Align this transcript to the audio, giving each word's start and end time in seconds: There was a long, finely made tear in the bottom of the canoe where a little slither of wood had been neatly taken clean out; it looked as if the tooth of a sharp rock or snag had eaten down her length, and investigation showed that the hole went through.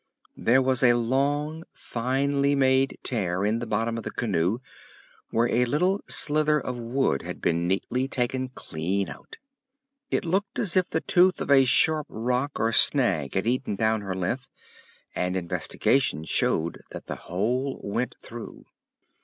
There 0.35 0.63
was 0.63 0.81
a 0.81 0.93
long, 0.95 1.63
finely 1.69 2.55
made 2.55 2.97
tear 3.03 3.45
in 3.45 3.59
the 3.59 3.67
bottom 3.67 3.99
of 3.99 4.03
the 4.03 4.09
canoe 4.09 4.57
where 5.29 5.47
a 5.53 5.65
little 5.65 6.01
slither 6.07 6.59
of 6.59 6.75
wood 6.75 7.21
had 7.21 7.39
been 7.39 7.67
neatly 7.67 8.07
taken 8.07 8.49
clean 8.49 9.09
out; 9.09 9.37
it 10.09 10.25
looked 10.25 10.57
as 10.57 10.75
if 10.75 10.89
the 10.89 11.01
tooth 11.01 11.39
of 11.39 11.51
a 11.51 11.65
sharp 11.65 12.07
rock 12.09 12.53
or 12.55 12.73
snag 12.73 13.35
had 13.35 13.45
eaten 13.45 13.75
down 13.75 14.01
her 14.01 14.15
length, 14.15 14.49
and 15.13 15.35
investigation 15.35 16.23
showed 16.23 16.81
that 16.89 17.05
the 17.05 17.15
hole 17.17 17.79
went 17.83 18.15
through. 18.23 18.65